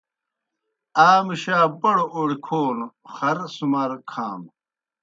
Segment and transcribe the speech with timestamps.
[1.07, 4.49] آ مُشا بڑوْ اوڑیْ کھونوْ خرہ سُمار کھانوْ۔